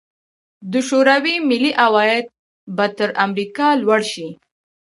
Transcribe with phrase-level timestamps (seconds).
[0.71, 2.25] د شوروي ملي عواید
[2.75, 4.27] به تر امریکا لوړ شي.